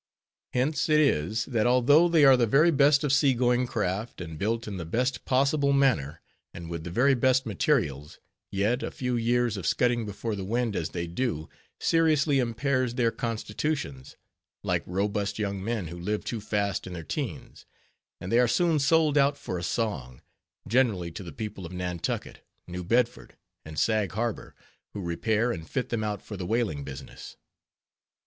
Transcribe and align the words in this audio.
Hence 0.53 0.89
it 0.89 0.99
is, 0.99 1.45
that 1.45 1.67
although 1.67 2.09
they 2.09 2.25
are 2.25 2.35
the 2.35 2.47
very 2.47 2.71
best 2.71 3.03
of 3.03 3.13
sea 3.13 3.35
going 3.35 3.67
craft, 3.67 4.19
and 4.19 4.39
built 4.39 4.67
in 4.67 4.77
the 4.77 4.83
best 4.85 5.25
possible 5.25 5.73
manner, 5.73 6.21
and 6.55 6.71
with 6.71 6.83
the 6.83 6.89
very 6.89 7.13
best 7.13 7.45
materials, 7.45 8.17
yet, 8.49 8.81
a 8.81 8.89
few 8.89 9.15
years 9.15 9.57
of 9.57 9.67
scudding 9.67 10.07
before 10.07 10.35
the 10.35 10.43
wind, 10.43 10.75
as 10.75 10.89
they 10.89 11.05
do, 11.05 11.47
seriously 11.79 12.39
impairs 12.39 12.95
their 12.95 13.11
constitutions— 13.11 14.17
like 14.63 14.81
robust 14.87 15.37
young 15.37 15.63
men, 15.63 15.89
who 15.89 15.99
live 15.99 16.23
too 16.25 16.41
fast 16.41 16.87
in 16.87 16.93
their 16.93 17.03
teens—and 17.03 18.31
they 18.31 18.39
are 18.39 18.47
soon 18.47 18.79
sold 18.79 19.19
out 19.19 19.37
for 19.37 19.59
a 19.59 19.63
song; 19.63 20.23
generally 20.67 21.11
to 21.11 21.21
the 21.21 21.31
people 21.31 21.63
of 21.63 21.71
Nantucket, 21.71 22.41
New 22.65 22.83
Bedford, 22.83 23.37
and 23.63 23.77
Sag 23.77 24.13
Harbor, 24.13 24.55
who 24.93 25.01
repair 25.03 25.51
and 25.51 25.69
fit 25.69 25.89
them 25.89 26.03
out 26.03 26.23
for 26.23 26.37
the 26.37 26.45
whaling 26.47 26.83
business. 26.83 27.37